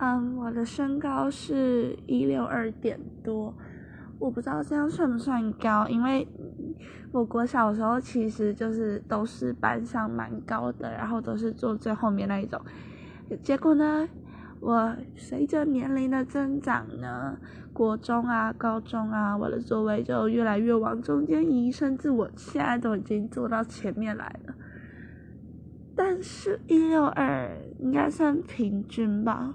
[0.00, 3.54] 嗯我的身高是一六二点多
[4.18, 6.26] 我不知道这样算不算高因为
[7.12, 12.60] 我国小时候其实就是都是班上蛮高的然后都是坐最后面那一种。
[13.42, 14.08] 结果呢
[14.60, 17.36] 我随着年龄的增长呢
[17.74, 24.54] 国中啊高中啊我的座位就越来越往中间移甚至我现在都已经坐到前面来了。
[25.94, 29.54] 但是一六二应该算平均吧。